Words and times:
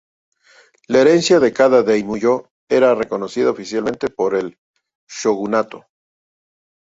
La 0.87 1.01
herencia 1.01 1.39
de 1.39 1.49
cada 1.53 1.81
daimyō 1.89 2.33
era 2.67 2.95
reconocida 2.95 3.51
oficialmente 3.51 4.07
por 4.09 4.33
el 4.33 4.57
shogunato. 5.07 5.85